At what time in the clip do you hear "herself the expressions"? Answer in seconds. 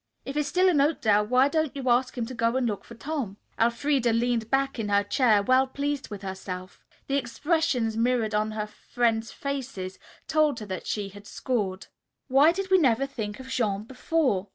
6.23-7.95